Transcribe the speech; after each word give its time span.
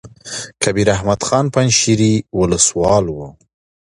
کبیر 0.63 0.87
احمد 0.95 1.19
خان 1.27 1.45
پنجشېري 1.53 2.13
ولسوال 2.39 3.05
وو. 3.09 3.25